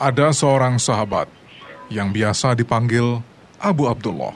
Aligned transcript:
Ada 0.00 0.32
seorang 0.32 0.80
sahabat 0.80 1.28
yang 1.92 2.08
biasa 2.08 2.56
dipanggil 2.56 3.20
Abu 3.60 3.84
Abdullah. 3.84 4.32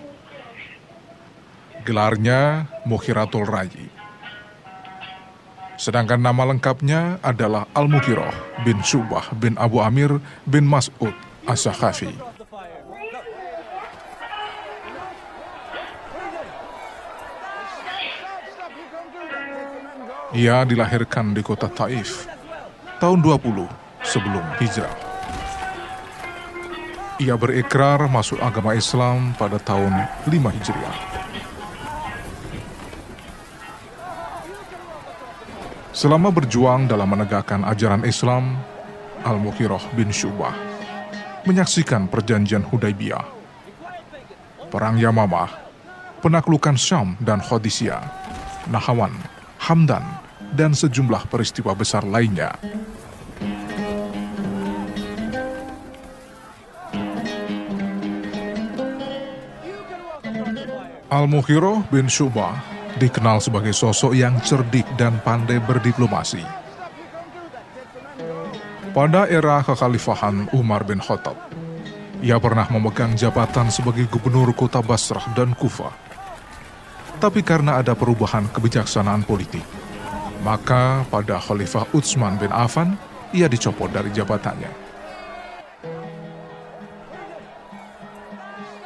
Gelarnya 1.88 2.68
Mukhiratul 2.84 3.48
Rayi. 3.48 3.88
Sedangkan 5.80 6.20
nama 6.20 6.44
lengkapnya 6.52 7.16
adalah 7.24 7.64
Al-Mukhiroh 7.72 8.60
bin 8.60 8.84
Subah 8.84 9.32
bin 9.40 9.56
Abu 9.56 9.80
Amir 9.80 10.20
bin 10.44 10.68
Mas'ud 10.68 11.16
As-Sakhafi. 11.48 12.12
Ia 20.36 20.68
dilahirkan 20.68 21.32
di 21.32 21.40
kota 21.40 21.72
Taif 21.72 22.28
tahun 23.00 23.24
20 23.24 23.64
sebelum 24.04 24.44
hijrah. 24.60 25.03
Ia 27.24 27.40
berikrar 27.40 28.04
masuk 28.04 28.36
agama 28.36 28.76
Islam 28.76 29.32
pada 29.40 29.56
tahun 29.56 29.96
5 30.28 30.28
Hijriah. 30.28 30.96
Selama 35.96 36.28
berjuang 36.28 36.84
dalam 36.84 37.08
menegakkan 37.08 37.64
ajaran 37.64 38.04
Islam, 38.04 38.60
Al-Mukhiroh 39.24 39.80
bin 39.96 40.12
Syubah 40.12 40.52
menyaksikan 41.48 42.12
perjanjian 42.12 42.60
Hudaybiyah, 42.60 43.24
Perang 44.68 45.00
Yamamah, 45.00 45.48
penaklukan 46.20 46.76
Syam 46.76 47.16
dan 47.24 47.40
Khodisiyah, 47.40 48.04
Nahawan, 48.68 49.16
Hamdan, 49.64 50.04
dan 50.52 50.76
sejumlah 50.76 51.32
peristiwa 51.32 51.72
besar 51.72 52.04
lainnya. 52.04 52.52
Al-Mukhiro 61.14 61.86
bin 61.94 62.10
Syubah 62.10 62.58
dikenal 62.98 63.38
sebagai 63.38 63.70
sosok 63.70 64.18
yang 64.18 64.34
cerdik 64.42 64.82
dan 64.98 65.22
pandai 65.22 65.62
berdiplomasi. 65.62 66.42
Pada 68.90 69.30
era 69.30 69.62
kekhalifahan 69.62 70.50
Umar 70.50 70.82
bin 70.82 70.98
Khattab, 70.98 71.38
ia 72.18 72.34
pernah 72.42 72.66
memegang 72.66 73.14
jabatan 73.14 73.70
sebagai 73.70 74.10
gubernur 74.10 74.50
kota 74.58 74.82
Basrah 74.82 75.22
dan 75.38 75.54
Kufah. 75.54 75.94
Tapi 77.22 77.46
karena 77.46 77.78
ada 77.78 77.94
perubahan 77.94 78.50
kebijaksanaan 78.50 79.22
politik, 79.22 79.62
maka 80.42 81.06
pada 81.14 81.38
Khalifah 81.38 81.94
Utsman 81.94 82.42
bin 82.42 82.50
Affan, 82.50 82.98
ia 83.30 83.46
dicopot 83.46 83.86
dari 83.86 84.10
jabatannya. 84.10 84.83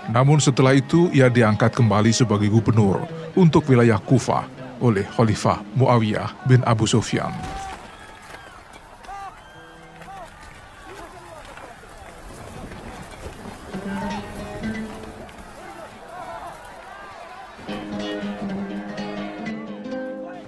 Namun 0.09 0.41
setelah 0.41 0.73
itu 0.73 1.13
ia 1.13 1.29
diangkat 1.29 1.77
kembali 1.77 2.09
sebagai 2.17 2.49
gubernur 2.49 3.05
untuk 3.37 3.69
wilayah 3.69 4.01
Kufah 4.01 4.49
oleh 4.81 5.05
Khalifah 5.05 5.61
Muawiyah 5.77 6.49
bin 6.49 6.65
Abu 6.65 6.89
Sufyan. 6.89 7.31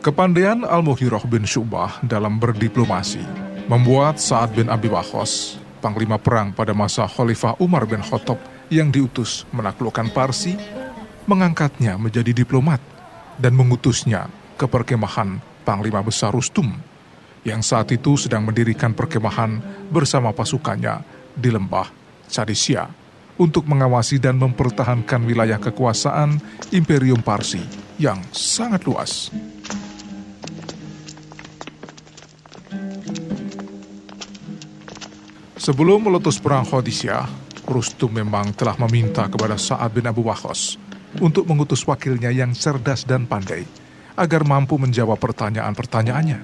Kepandaian 0.01 0.65
Al-Muhiroh 0.65 1.29
bin 1.29 1.45
Syubah 1.45 2.01
dalam 2.01 2.41
berdiplomasi 2.41 3.21
membuat 3.69 4.17
Sa'ad 4.17 4.57
bin 4.57 4.73
Abi 4.73 4.89
Waqqas, 4.89 5.61
panglima 5.85 6.17
perang 6.17 6.57
pada 6.57 6.73
masa 6.73 7.05
Khalifah 7.05 7.61
Umar 7.61 7.85
bin 7.85 8.01
Khattab 8.01 8.41
yang 8.71 8.95
diutus 8.95 9.45
menaklukkan 9.51 10.15
Parsi, 10.15 10.55
mengangkatnya 11.27 11.99
menjadi 11.99 12.31
diplomat 12.31 12.79
dan 13.37 13.53
mengutusnya 13.59 14.31
ke 14.55 14.71
perkemahan 14.71 15.43
Panglima 15.67 16.01
Besar 16.01 16.31
Rustum, 16.31 16.71
yang 17.43 17.61
saat 17.61 17.91
itu 17.91 18.15
sedang 18.15 18.47
mendirikan 18.47 18.95
perkemahan 18.95 19.59
bersama 19.91 20.31
pasukannya 20.31 21.03
di 21.35 21.51
lembah 21.51 21.91
Cadisia 22.31 22.87
untuk 23.41 23.67
mengawasi 23.67 24.23
dan 24.23 24.39
mempertahankan 24.39 25.27
wilayah 25.27 25.59
kekuasaan 25.59 26.39
Imperium 26.71 27.25
Parsi 27.25 27.61
yang 27.99 28.23
sangat 28.31 28.87
luas. 28.87 29.33
Sebelum 35.61 36.09
meletus 36.09 36.41
perang 36.41 36.65
Khodisiyah, 36.65 37.29
Rustum 37.71 38.11
memang 38.11 38.51
telah 38.53 38.75
meminta 38.83 39.31
kepada 39.31 39.55
Sa'ad 39.55 39.95
bin 39.95 40.05
Abu 40.11 40.27
Waqqas 40.27 40.75
untuk 41.23 41.47
mengutus 41.47 41.87
wakilnya 41.87 42.35
yang 42.35 42.51
cerdas 42.51 43.07
dan 43.07 43.31
pandai 43.31 43.63
agar 44.19 44.43
mampu 44.43 44.75
menjawab 44.77 45.17
pertanyaan-pertanyaannya. 45.17 46.41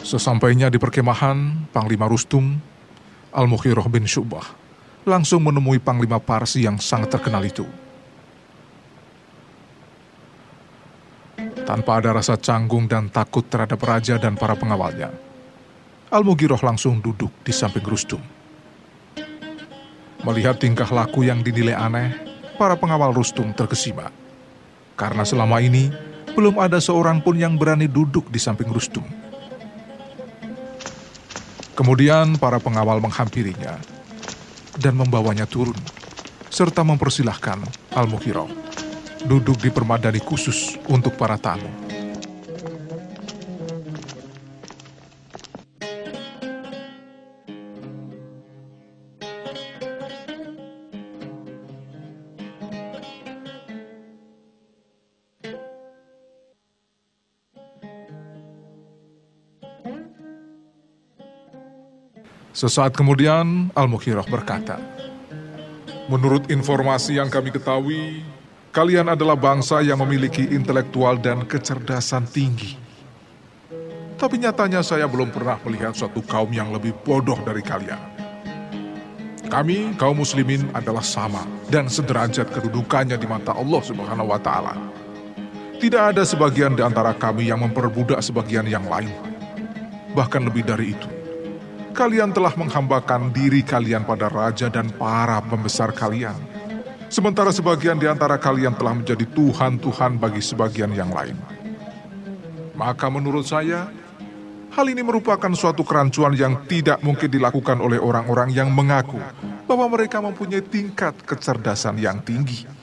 Sesampainya 0.00 0.72
di 0.72 0.80
perkemahan, 0.80 1.70
Panglima 1.70 2.10
Rustum, 2.10 2.58
Al-Mukhiroh 3.30 3.86
bin 3.86 4.10
Syubah, 4.10 4.42
langsung 5.06 5.46
menemui 5.46 5.78
Panglima 5.78 6.18
Parsi 6.18 6.66
yang 6.66 6.82
sangat 6.82 7.14
terkenal 7.14 7.46
itu. 7.46 7.62
Tanpa 11.62 12.02
ada 12.02 12.10
rasa 12.10 12.34
canggung 12.34 12.90
dan 12.90 13.06
takut 13.14 13.46
terhadap 13.46 13.78
raja 13.86 14.18
dan 14.18 14.34
para 14.34 14.58
pengawalnya, 14.58 15.14
Al-Mugiroh 16.10 16.58
langsung 16.66 16.98
duduk 16.98 17.30
di 17.46 17.54
samping 17.54 17.86
Rustum. 17.86 18.18
Melihat 20.26 20.58
tingkah 20.58 20.90
laku 20.90 21.22
yang 21.22 21.38
dinilai 21.38 21.78
aneh, 21.78 22.10
para 22.58 22.74
pengawal 22.74 23.14
Rustum 23.14 23.54
terkesima. 23.54 24.10
Karena 24.98 25.22
selama 25.22 25.62
ini, 25.62 25.86
belum 26.34 26.58
ada 26.58 26.82
seorang 26.82 27.22
pun 27.22 27.38
yang 27.38 27.54
berani 27.54 27.86
duduk 27.86 28.26
di 28.26 28.42
samping 28.42 28.74
Rustum. 28.74 29.06
Kemudian 31.78 32.34
para 32.42 32.58
pengawal 32.58 32.98
menghampirinya 32.98 33.78
dan 34.82 34.98
membawanya 34.98 35.46
turun, 35.46 35.78
serta 36.50 36.82
mempersilahkan 36.82 37.62
Al-Mughirah 37.94 38.50
duduk 39.30 39.62
di 39.62 39.70
permadani 39.70 40.18
khusus 40.18 40.74
untuk 40.90 41.14
para 41.14 41.38
tamu. 41.38 41.89
Sesaat 62.50 62.98
kemudian, 62.98 63.70
Al-Mukhirah 63.78 64.26
berkata, 64.26 64.82
Menurut 66.10 66.50
informasi 66.50 67.22
yang 67.22 67.30
kami 67.30 67.54
ketahui, 67.54 68.26
kalian 68.74 69.14
adalah 69.14 69.38
bangsa 69.38 69.78
yang 69.78 70.02
memiliki 70.02 70.42
intelektual 70.50 71.14
dan 71.14 71.46
kecerdasan 71.46 72.26
tinggi. 72.26 72.74
Tapi 74.18 74.42
nyatanya 74.42 74.82
saya 74.82 75.06
belum 75.06 75.30
pernah 75.30 75.62
melihat 75.62 75.94
suatu 75.94 76.18
kaum 76.26 76.50
yang 76.50 76.74
lebih 76.74 76.90
bodoh 77.06 77.38
dari 77.46 77.62
kalian. 77.62 78.02
Kami, 79.46 79.94
kaum 79.94 80.18
muslimin 80.18 80.66
adalah 80.74 81.06
sama 81.06 81.46
dan 81.70 81.86
sederajat 81.86 82.50
kedudukannya 82.50 83.14
di 83.14 83.26
mata 83.30 83.54
Allah 83.54 83.82
Subhanahu 83.82 84.26
wa 84.26 84.38
taala. 84.42 84.74
Tidak 85.78 86.14
ada 86.14 86.26
sebagian 86.26 86.74
di 86.74 86.82
antara 86.82 87.14
kami 87.14 87.46
yang 87.46 87.62
memperbudak 87.62 88.18
sebagian 88.26 88.66
yang 88.66 88.84
lain. 88.90 89.14
Bahkan 90.18 90.42
lebih 90.50 90.66
dari 90.66 90.98
itu, 90.98 91.19
kalian 91.92 92.30
telah 92.30 92.54
menghambakan 92.54 93.34
diri 93.34 93.60
kalian 93.60 94.06
pada 94.06 94.30
raja 94.30 94.70
dan 94.70 94.88
para 94.94 95.42
pembesar 95.44 95.90
kalian. 95.92 96.36
Sementara 97.10 97.50
sebagian 97.50 97.98
di 97.98 98.06
antara 98.06 98.38
kalian 98.38 98.78
telah 98.78 98.94
menjadi 98.94 99.26
Tuhan-Tuhan 99.34 100.22
bagi 100.22 100.38
sebagian 100.38 100.94
yang 100.94 101.10
lain. 101.10 101.34
Maka 102.78 103.10
menurut 103.10 103.44
saya, 103.44 103.90
hal 104.70 104.86
ini 104.86 105.02
merupakan 105.02 105.50
suatu 105.52 105.82
kerancuan 105.82 106.32
yang 106.38 106.64
tidak 106.70 107.02
mungkin 107.02 107.26
dilakukan 107.26 107.82
oleh 107.82 107.98
orang-orang 107.98 108.54
yang 108.54 108.70
mengaku 108.70 109.18
bahwa 109.66 109.90
mereka 109.90 110.22
mempunyai 110.22 110.62
tingkat 110.62 111.18
kecerdasan 111.26 111.98
yang 111.98 112.22
tinggi. 112.22 112.79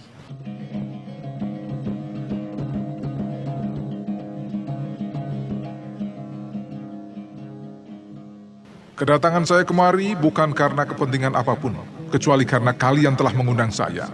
Kedatangan 8.98 9.46
saya 9.46 9.62
kemari 9.62 10.18
bukan 10.18 10.58
karena 10.58 10.82
kepentingan 10.82 11.38
apa 11.38 11.54
pun, 11.54 11.78
kecuali 12.10 12.50
karena 12.50 12.74
kalian 12.74 13.14
telah 13.14 13.30
mengundang 13.30 13.70
saya. 13.70 14.10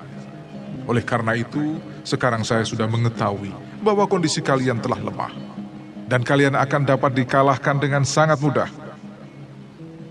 Oleh 0.84 1.00
karena 1.00 1.40
itu, 1.40 1.80
sekarang 2.04 2.44
saya 2.44 2.68
sudah 2.68 2.84
mengetahui 2.84 3.56
bahwa 3.80 4.04
kondisi 4.12 4.44
kalian 4.44 4.84
telah 4.84 5.00
lemah, 5.00 5.32
dan 6.12 6.20
kalian 6.20 6.60
akan 6.60 6.84
dapat 6.84 7.16
dikalahkan 7.16 7.80
dengan 7.80 8.04
sangat 8.04 8.44
mudah. 8.44 8.68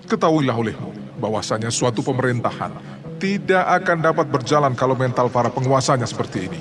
Ketahuilah 0.08 0.56
olehmu 0.56 1.20
bahwasanya 1.20 1.68
suatu 1.68 2.00
pemerintahan 2.00 2.72
tidak 3.20 3.68
akan 3.84 3.98
dapat 4.00 4.24
berjalan 4.32 4.72
kalau 4.72 4.96
mental 4.96 5.28
para 5.28 5.52
penguasanya 5.52 6.08
seperti 6.08 6.48
ini. 6.48 6.60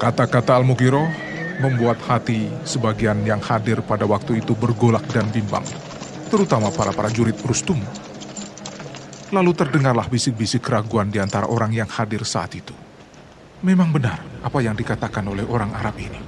Kata-kata 0.00 0.56
Al-Mughirah 0.56 1.23
membuat 1.60 2.00
hati 2.06 2.50
sebagian 2.66 3.22
yang 3.22 3.38
hadir 3.38 3.82
pada 3.84 4.08
waktu 4.08 4.42
itu 4.42 4.56
bergolak 4.58 5.04
dan 5.12 5.28
bimbang, 5.30 5.62
terutama 6.32 6.72
para 6.72 6.90
prajurit 6.90 7.36
Rustum. 7.44 7.78
Lalu 9.34 9.50
terdengarlah 9.52 10.06
bisik-bisik 10.06 10.62
keraguan 10.62 11.10
di 11.10 11.18
antara 11.18 11.50
orang 11.50 11.74
yang 11.74 11.90
hadir 11.90 12.22
saat 12.22 12.54
itu. 12.54 12.74
Memang 13.64 13.90
benar 13.90 14.22
apa 14.44 14.58
yang 14.60 14.76
dikatakan 14.76 15.24
oleh 15.26 15.42
orang 15.46 15.72
Arab 15.74 15.96
ini. 15.98 16.20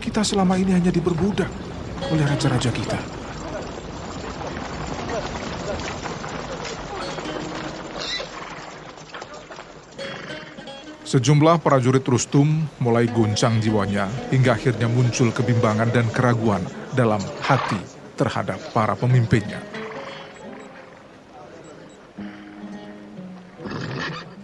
Kita 0.00 0.24
selama 0.24 0.56
ini 0.56 0.72
hanya 0.72 0.92
diperbudak 0.92 1.50
oleh 2.08 2.24
raja-raja 2.24 2.72
kita. 2.72 3.19
Sejumlah 11.10 11.58
prajurit 11.58 12.06
Rustum 12.06 12.70
mulai 12.78 13.10
guncang 13.10 13.58
jiwanya 13.58 14.06
hingga 14.30 14.54
akhirnya 14.54 14.86
muncul 14.86 15.34
kebimbangan 15.34 15.90
dan 15.90 16.06
keraguan 16.06 16.62
dalam 16.94 17.18
hati 17.42 17.82
terhadap 18.14 18.62
para 18.70 18.94
pemimpinnya. 18.94 19.58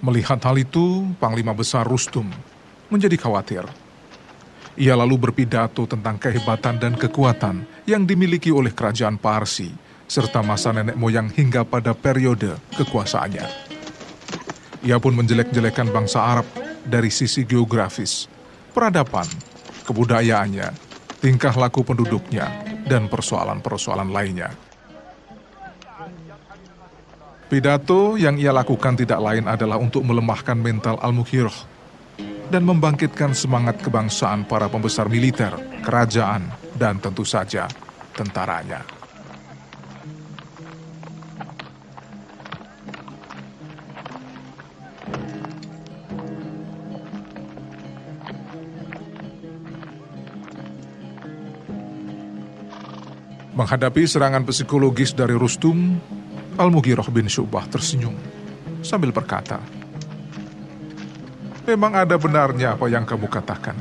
Melihat 0.02 0.42
hal 0.42 0.58
itu, 0.58 1.06
Panglima 1.22 1.54
Besar 1.54 1.86
Rustum 1.86 2.26
menjadi 2.90 3.14
khawatir. 3.14 3.62
Ia 4.74 4.98
lalu 4.98 5.22
berpidato 5.22 5.86
tentang 5.86 6.18
kehebatan 6.18 6.82
dan 6.82 6.98
kekuatan 6.98 7.62
yang 7.86 8.02
dimiliki 8.02 8.50
oleh 8.50 8.74
kerajaan 8.74 9.22
Parsi 9.22 9.70
serta 10.10 10.42
masa 10.42 10.74
nenek 10.74 10.98
moyang 10.98 11.30
hingga 11.30 11.62
pada 11.62 11.94
periode 11.94 12.58
kekuasaannya. 12.74 13.75
Ia 14.86 15.02
pun 15.02 15.18
menjelek-jelekan 15.18 15.90
bangsa 15.90 16.22
Arab 16.22 16.46
dari 16.86 17.10
sisi 17.10 17.42
geografis, 17.42 18.30
peradaban, 18.70 19.26
kebudayaannya, 19.82 20.70
tingkah 21.18 21.50
laku 21.58 21.82
penduduknya, 21.82 22.46
dan 22.86 23.10
persoalan-persoalan 23.10 24.14
lainnya. 24.14 24.54
Pidato 27.50 28.14
yang 28.14 28.38
ia 28.38 28.54
lakukan 28.54 28.94
tidak 28.94 29.18
lain 29.22 29.50
adalah 29.50 29.78
untuk 29.78 30.06
melemahkan 30.06 30.58
mental 30.58 30.98
Al-Mukhirah 31.02 31.58
dan 32.50 32.62
membangkitkan 32.62 33.34
semangat 33.34 33.82
kebangsaan 33.82 34.46
para 34.46 34.70
pembesar 34.70 35.10
militer, 35.10 35.54
kerajaan, 35.82 36.46
dan 36.78 37.02
tentu 37.02 37.26
saja 37.26 37.66
tentaranya. 38.14 38.95
Menghadapi 53.56 54.04
serangan 54.04 54.44
psikologis 54.44 55.16
dari 55.16 55.32
Rustum, 55.32 55.96
Al-Mughirah 56.60 57.08
bin 57.08 57.24
Syubah 57.24 57.64
tersenyum 57.72 58.12
sambil 58.84 59.16
berkata, 59.16 59.64
Memang 61.64 61.96
ada 61.96 62.20
benarnya 62.20 62.76
apa 62.76 62.84
yang 62.92 63.08
kamu 63.08 63.32
katakan. 63.32 63.72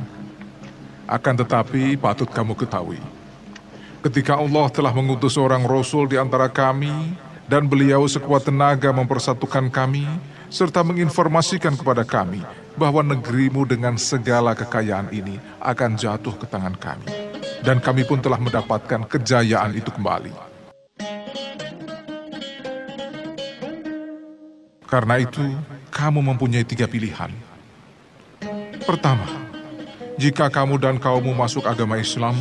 Akan 1.04 1.36
tetapi 1.36 1.92
patut 2.00 2.24
kamu 2.24 2.56
ketahui, 2.56 2.96
ketika 4.00 4.40
Allah 4.40 4.72
telah 4.72 4.96
mengutus 4.96 5.36
seorang 5.36 5.68
Rasul 5.68 6.08
di 6.08 6.16
antara 6.16 6.48
kami, 6.48 7.12
dan 7.44 7.68
beliau 7.68 8.08
sekuat 8.08 8.48
tenaga 8.48 8.96
mempersatukan 8.96 9.68
kami, 9.68 10.08
serta 10.48 10.80
menginformasikan 10.88 11.76
kepada 11.76 12.00
kami 12.00 12.40
bahwa 12.80 13.04
negerimu 13.04 13.68
dengan 13.68 14.00
segala 14.00 14.56
kekayaan 14.56 15.12
ini 15.12 15.36
akan 15.60 16.00
jatuh 16.00 16.32
ke 16.32 16.48
tangan 16.48 16.74
kami 16.80 17.25
dan 17.64 17.80
kami 17.80 18.04
pun 18.04 18.20
telah 18.20 18.40
mendapatkan 18.40 19.06
kejayaan 19.06 19.76
itu 19.76 19.88
kembali. 19.92 20.32
Karena 24.86 25.18
itu, 25.18 25.42
kamu 25.90 26.20
mempunyai 26.22 26.62
tiga 26.62 26.86
pilihan. 26.86 27.32
Pertama, 28.86 29.26
jika 30.14 30.46
kamu 30.46 30.78
dan 30.78 30.96
kaummu 30.96 31.34
masuk 31.34 31.66
agama 31.66 31.98
Islam, 31.98 32.38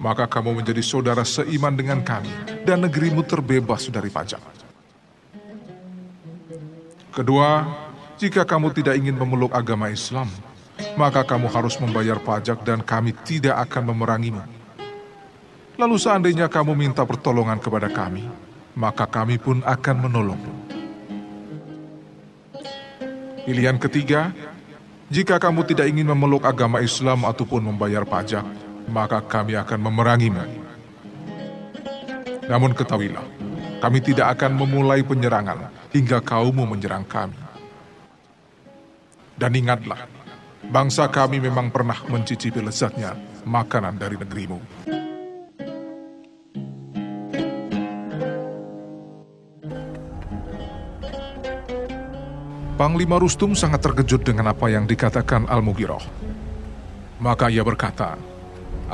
maka 0.00 0.24
kamu 0.24 0.64
menjadi 0.64 0.80
saudara 0.80 1.20
seiman 1.20 1.76
dengan 1.76 2.00
kami 2.00 2.32
dan 2.64 2.80
negerimu 2.80 3.20
terbebas 3.20 3.92
dari 3.92 4.08
pajak. 4.08 4.40
Kedua, 7.12 7.68
jika 8.16 8.48
kamu 8.48 8.72
tidak 8.72 8.96
ingin 8.96 9.20
memeluk 9.20 9.52
agama 9.52 9.92
Islam, 9.92 10.32
maka 10.94 11.22
kamu 11.22 11.46
harus 11.50 11.76
membayar 11.78 12.18
pajak 12.18 12.62
dan 12.66 12.82
kami 12.82 13.14
tidak 13.26 13.58
akan 13.68 13.94
memerangimu. 13.94 14.42
Lalu 15.80 15.96
seandainya 15.96 16.50
kamu 16.50 16.76
minta 16.76 17.06
pertolongan 17.06 17.56
kepada 17.56 17.88
kami, 17.88 18.26
maka 18.76 19.08
kami 19.08 19.40
pun 19.40 19.64
akan 19.64 19.96
menolongmu. 20.08 20.54
Pilihan 23.48 23.80
ketiga, 23.80 24.30
jika 25.08 25.40
kamu 25.40 25.64
tidak 25.66 25.88
ingin 25.90 26.06
memeluk 26.06 26.44
agama 26.44 26.84
Islam 26.84 27.24
ataupun 27.24 27.64
membayar 27.64 28.04
pajak, 28.04 28.44
maka 28.86 29.24
kami 29.24 29.56
akan 29.56 29.80
memerangimu. 29.80 30.44
Namun 32.46 32.76
ketahuilah, 32.76 33.24
kami 33.80 33.98
tidak 34.04 34.36
akan 34.36 34.60
memulai 34.60 35.00
penyerangan 35.00 35.72
hingga 35.90 36.20
kaummu 36.20 36.68
menyerang 36.68 37.08
kami. 37.08 37.38
Dan 39.40 39.56
ingatlah, 39.56 40.04
Bangsa 40.70 41.10
kami 41.10 41.42
memang 41.42 41.74
pernah 41.74 41.98
mencicipi 42.06 42.62
lezatnya 42.62 43.18
makanan 43.42 43.98
dari 43.98 44.14
negerimu. 44.14 44.58
Panglima 52.78 53.18
Rustum 53.18 53.58
sangat 53.58 53.82
terkejut 53.82 54.22
dengan 54.22 54.54
apa 54.54 54.70
yang 54.70 54.86
dikatakan 54.86 55.50
Al-Mughirah. 55.50 56.06
Maka 57.18 57.50
ia 57.50 57.66
berkata, 57.66 58.14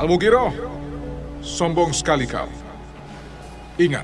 Al-Mughirah, 0.01 0.49
sombong 1.45 1.93
sekali 1.93 2.25
kau. 2.25 2.49
Ingat, 3.77 4.03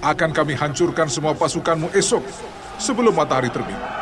akan 0.00 0.30
kami 0.32 0.56
hancurkan 0.56 1.12
semua 1.12 1.36
pasukanmu 1.36 1.92
esok 1.92 2.24
sebelum 2.80 3.12
matahari 3.12 3.52
terbit. 3.52 3.93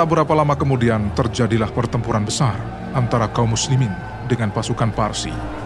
Tak 0.00 0.08
berapa 0.08 0.32
lama 0.32 0.56
kemudian 0.56 1.12
terjadilah 1.12 1.76
pertempuran 1.76 2.24
besar 2.24 2.56
antara 2.96 3.28
kaum 3.28 3.52
muslimin 3.52 3.92
dengan 4.32 4.48
pasukan 4.48 4.88
Parsi. 4.96 5.59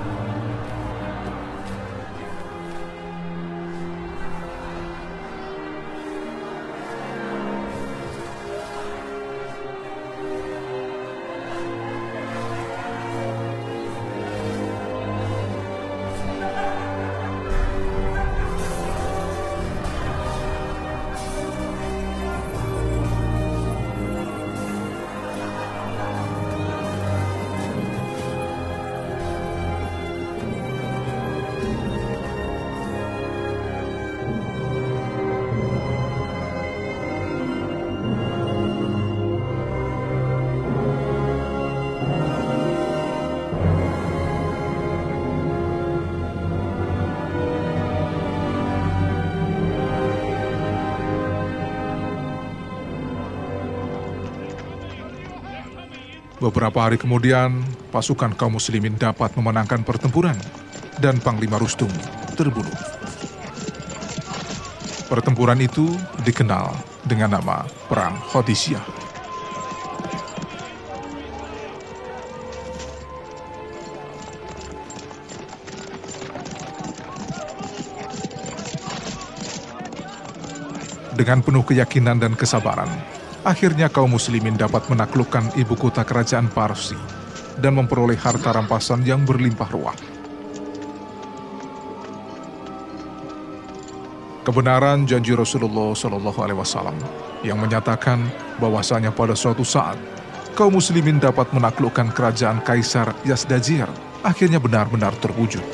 Beberapa 56.45 56.85
hari 56.85 57.01
kemudian, 57.01 57.65
pasukan 57.89 58.37
kaum 58.37 58.61
muslimin 58.61 59.01
dapat 59.01 59.33
memenangkan 59.33 59.81
pertempuran 59.81 60.37
dan 61.01 61.17
Panglima 61.17 61.57
Rustum 61.57 61.89
terbunuh. 62.37 62.69
Pertempuran 65.09 65.57
itu 65.65 65.89
dikenal 66.21 66.69
dengan 67.09 67.41
nama 67.41 67.65
Perang 67.89 68.21
Hodisiah. 68.29 68.85
Dengan 81.17 81.41
penuh 81.41 81.65
keyakinan 81.65 82.21
dan 82.21 82.37
kesabaran, 82.37 82.93
akhirnya 83.45 83.93
kaum 83.93 84.17
muslimin 84.17 84.57
dapat 84.57 84.89
menaklukkan 84.89 85.53
ibu 85.61 85.77
kota 85.77 86.01
kerajaan 86.03 86.49
Parsi 86.49 86.97
dan 87.61 87.77
memperoleh 87.77 88.17
harta 88.17 88.51
rampasan 88.57 89.05
yang 89.05 89.23
berlimpah 89.23 89.71
ruah. 89.71 89.97
Kebenaran 94.45 95.09
janji 95.09 95.33
Rasulullah 95.33 95.97
Shallallahu 95.97 96.41
Alaihi 96.45 96.59
Wasallam 96.61 96.97
yang 97.41 97.57
menyatakan 97.57 98.29
bahwasanya 98.61 99.09
pada 99.13 99.33
suatu 99.33 99.65
saat 99.65 99.97
kaum 100.53 100.77
muslimin 100.77 101.17
dapat 101.17 101.49
menaklukkan 101.53 102.13
kerajaan 102.13 102.61
Kaisar 102.61 103.17
Yazdajir 103.25 103.89
akhirnya 104.21 104.61
benar-benar 104.61 105.17
terwujud. 105.21 105.65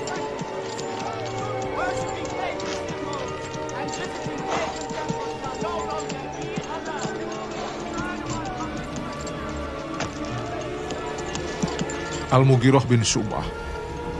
Al-Mughirah 12.30 12.86
bin 12.86 13.02
Syubah 13.02 13.42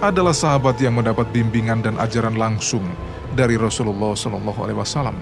adalah 0.03 0.35
sahabat 0.35 0.75
yang 0.83 0.99
mendapat 0.99 1.31
bimbingan 1.31 1.79
dan 1.79 1.95
ajaran 1.95 2.35
langsung 2.35 2.83
dari 3.39 3.55
Rasulullah 3.55 4.19
Shallallahu 4.19 4.67
Alaihi 4.67 4.79
Wasallam 4.83 5.15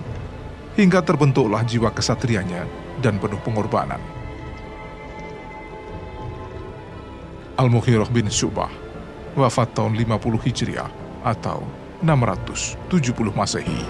hingga 0.72 1.04
terbentuklah 1.04 1.60
jiwa 1.68 1.92
kesatrianya 1.92 2.64
dan 3.04 3.20
penuh 3.20 3.36
pengorbanan. 3.44 4.00
Al-Mughirah 7.60 8.08
bin 8.08 8.32
Syubah 8.32 8.72
wafat 9.36 9.76
tahun 9.76 9.92
50 9.92 10.48
Hijriah 10.48 10.88
atau 11.28 11.60
670 12.00 12.88
Masehi. 13.36 13.84